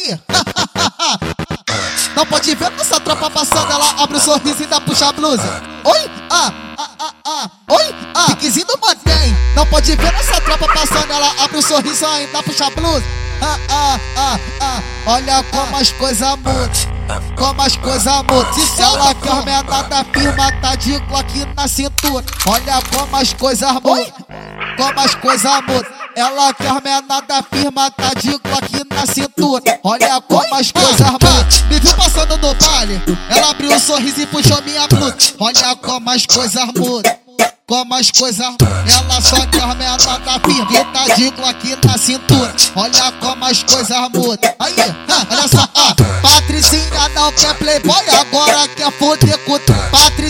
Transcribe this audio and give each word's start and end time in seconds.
Não 2.16 2.24
pode 2.26 2.54
ver 2.54 2.70
nossa 2.70 2.98
tropa 3.00 3.28
passando, 3.30 3.70
ela 3.70 4.02
abre 4.02 4.16
o 4.16 4.20
sorriso 4.20 4.60
e 4.60 4.64
ainda 4.64 4.80
puxa 4.80 5.08
a 5.08 5.12
blusa. 5.12 5.62
Oi, 5.84 6.10
ah, 6.30 6.50
ah, 6.78 6.88
ah, 6.98 7.12
ah, 7.26 7.50
oi, 7.68 7.94
ah, 8.14 8.26
piquezinho 8.28 8.66
mantém. 8.80 9.36
Não 9.54 9.66
pode 9.66 9.94
ver 9.94 10.10
nossa 10.12 10.40
tropa 10.40 10.66
passando, 10.72 11.12
ela 11.12 11.44
abre 11.44 11.58
o 11.58 11.62
sorriso 11.62 12.02
e 12.04 12.06
ainda 12.06 12.42
puxa 12.42 12.66
a 12.66 12.70
blusa. 12.70 13.04
Ah, 13.42 13.58
ah, 13.68 14.00
ah, 14.16 14.40
ah, 14.60 14.82
olha 15.06 15.44
como 15.50 15.76
as 15.76 15.92
coisas 15.92 16.30
mudam. 16.36 16.70
Como 17.36 17.60
as 17.62 17.76
coisas 17.76 18.16
mudam. 18.22 18.52
Se 18.54 18.82
ela 18.82 19.14
quer 19.14 19.30
aumentar 19.30 20.04
firma, 20.12 20.52
tá 20.60 20.74
de 20.76 20.96
aqui 20.96 21.44
na 21.56 21.68
cintura. 21.68 22.24
Olha 22.46 22.82
como 22.94 23.16
as 23.16 23.32
coisas 23.34 23.72
mudam. 23.74 24.06
Como 24.76 25.00
as 25.00 25.14
coisas 25.14 25.60
mudam. 25.66 26.00
Ela 26.16 26.52
quer 26.52 26.82
menor 26.82 27.22
da 27.22 27.40
firma, 27.42 27.90
tá 27.92 28.10
de 28.20 28.30
aqui 28.30 28.84
na 28.90 29.06
cintura. 29.06 29.69
Olha 29.82 30.20
como 30.20 30.54
as 30.54 30.70
coisas 30.70 31.10
mudam. 31.10 31.46
Me 31.70 31.80
viu 31.80 31.94
passando 31.94 32.36
no 32.36 32.54
baile, 32.54 33.00
ela 33.30 33.50
abriu 33.50 33.72
um 33.72 33.80
sorriso 33.80 34.20
e 34.20 34.26
puxou 34.26 34.60
minha 34.62 34.86
blusa. 34.86 35.16
Olha 35.38 35.76
como 35.76 36.10
as 36.10 36.26
coisas 36.26 36.64
mudam. 36.76 37.20
Como 37.66 37.94
as 37.94 38.10
coisas, 38.10 38.44
ela 38.44 39.20
só 39.20 39.46
quer 39.46 39.64
menor 39.76 39.96
da 39.96 40.40
firma 40.40 40.84
tá 40.92 41.14
de 41.14 41.28
aqui 41.48 41.86
na 41.86 41.96
cintura. 41.96 42.52
Olha 42.74 43.12
como 43.20 43.44
as 43.44 43.62
coisas 43.62 43.96
mudam. 44.12 44.54
Aí, 44.58 44.74
olha 45.30 45.48
só, 45.48 45.68
ó. 45.76 45.94
Patricinha 46.20 47.08
não 47.14 47.30
quer 47.32 47.54
playboy, 47.54 48.10
agora 48.10 48.66
quer 48.68 48.90
foder 48.92 49.38
com 49.44 49.52
o 49.52 49.58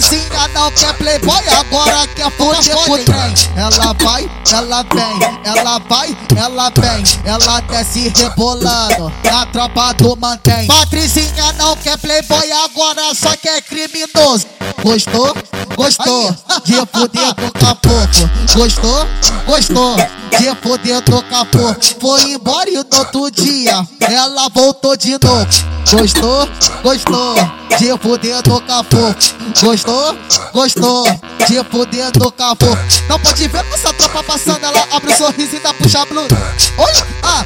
Patricinha 0.00 0.48
não 0.54 0.72
quer 0.72 0.94
playboy, 0.94 1.48
agora 1.50 2.06
quer 2.08 2.30
foder 2.30 2.74
com 2.74 2.92
o 2.92 3.04
trem. 3.04 3.34
Ela 3.54 3.92
vai, 4.02 4.30
ela 4.50 4.82
vem, 4.94 5.44
ela 5.44 5.78
vai, 5.78 6.16
ela 6.34 6.70
vem, 6.70 7.04
ela 7.26 7.60
desce 7.60 8.10
rebolando, 8.16 9.12
a 9.30 9.44
tropa 9.44 9.92
do 9.92 10.16
mantém. 10.16 10.66
Patricinha 10.66 11.52
não 11.58 11.76
quer 11.76 11.98
playboy, 11.98 12.50
agora 12.64 13.14
só 13.14 13.36
quer 13.36 13.60
criminoso. 13.60 14.46
Gostou? 14.82 15.36
Gostou 15.80 16.36
de 16.62 16.74
foder 16.74 17.34
com 17.34 17.50
caboclo? 17.58 18.30
Gostou? 18.54 19.06
Gostou 19.46 19.96
de 20.38 20.54
foder 20.56 21.02
com 21.02 21.22
caboclo? 21.22 21.76
Foi 21.98 22.32
embora 22.32 22.68
e 22.68 22.74
no 22.74 22.84
outro 22.98 23.30
dia 23.30 23.82
ela 24.02 24.50
voltou 24.50 24.94
de 24.94 25.12
novo. 25.12 25.46
Gostou? 25.90 26.46
Gostou 26.82 27.34
de 27.78 27.96
poder 27.96 28.42
tocar 28.42 28.84
fogo? 28.84 29.16
Gostou? 29.62 30.18
Gostou 30.52 31.04
de 31.48 31.64
poder 31.64 32.12
tocar 32.12 32.54
fogo? 32.56 32.78
Não 33.08 33.18
pode 33.18 33.48
ver 33.48 33.64
nossa 33.64 33.90
tropa 33.94 34.22
passando, 34.22 34.62
ela 34.62 34.86
abre 34.92 35.10
o 35.10 35.14
um 35.14 35.16
sorriso 35.16 35.54
e 35.54 35.56
ainda 35.56 35.72
puxa 35.72 36.04
blusa. 36.04 36.28
Oi, 36.76 36.92
ah, 37.22 37.42
ah, 37.42 37.44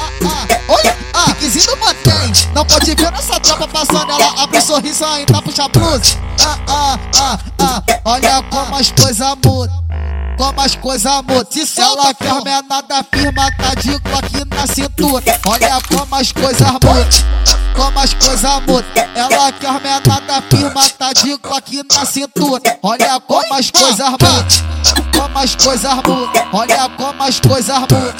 ah, 0.00 0.10
ah, 0.24 0.72
oi, 0.72 0.82
ah, 1.14 1.34
piquezinho 1.34 1.76
mantém. 1.78 2.32
Não 2.52 2.64
pode 2.64 2.94
ver 2.96 3.12
nossa 3.12 3.38
tropa 3.38 3.68
passando, 3.68 4.10
ela 4.10 4.42
abre 4.42 4.58
o 4.58 4.60
um 4.60 4.66
sorriso 4.66 5.04
e 5.04 5.06
ainda 5.06 5.40
puxa 5.40 5.68
blusa. 5.68 6.26
Ah, 6.44 6.58
ah, 6.66 6.98
ah, 7.18 7.38
olha 8.04 8.42
como 8.50 8.76
as 8.76 8.90
coisas 8.90 9.34
mudam 9.44 9.86
como 10.36 10.60
as 10.60 10.76
coisas 10.76 11.22
mudam. 11.22 11.66
Se 11.66 11.80
ela 11.80 12.12
quer 12.14 12.42
menor 12.44 12.82
da 12.82 13.02
firma, 13.02 13.50
tá 13.52 13.74
de 13.74 13.94
aqui 13.94 14.44
na 14.54 14.66
cintura. 14.66 15.40
Olha 15.46 15.80
como 15.88 16.14
as 16.14 16.32
coisas 16.32 16.70
mudam. 16.72 17.08
Como 17.74 17.98
as 17.98 18.14
coisas 18.14 18.60
mudam. 18.66 18.84
Ela 19.14 19.52
quer 19.52 19.80
menor 19.80 20.20
da 20.20 20.42
firma, 20.42 20.88
tá 20.90 21.12
de 21.12 21.32
aqui 21.32 21.82
na 21.90 22.04
cintura. 22.04 22.78
Olha 22.82 23.20
como 23.20 23.54
as 23.54 23.70
coisas 23.70 24.10
mudam. 24.10 24.46
Como 25.12 25.38
as 25.38 25.56
coisas 25.56 25.94
mudam. 25.94 26.48
Olha 26.52 26.88
como 26.90 27.22
as 27.22 27.40
coisas 27.40 27.78
mudam. 27.78 28.14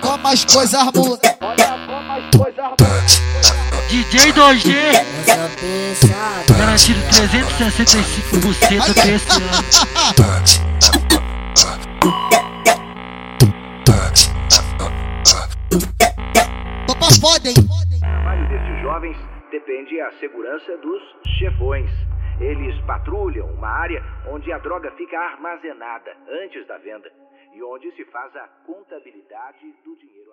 Como 0.00 0.28
as 0.28 0.44
coisas 0.44 0.84
mudam. 0.94 1.18
Olha 1.40 1.78
como 1.86 2.12
as 2.12 2.36
coisas 2.36 2.70
mudam. 2.70 3.65
DJ 3.96 4.28
2G 4.32 4.76
Garantido 6.58 7.00
365% 7.08 8.92
desse 8.92 9.40
ano 9.40 9.56
Topa 16.86 17.08
foda, 17.22 17.48
hein? 17.48 17.56
O 17.56 18.00
trabalho 18.00 18.46
desses 18.50 18.82
jovens 18.82 19.16
depende 19.50 19.98
a 20.02 20.12
segurança 20.20 20.76
dos 20.76 21.02
chefões. 21.38 21.90
Eles 22.38 22.78
patrulham 22.82 23.46
uma 23.54 23.68
área 23.68 24.04
onde 24.28 24.52
a 24.52 24.58
droga 24.58 24.90
fica 24.98 25.18
armazenada 25.18 26.14
antes 26.44 26.66
da 26.66 26.76
venda 26.76 27.10
e 27.54 27.62
onde 27.62 27.90
se 27.92 28.04
faz 28.12 28.36
a 28.36 28.46
contabilidade 28.66 29.74
do 29.82 29.96
dinheiro. 29.96 30.25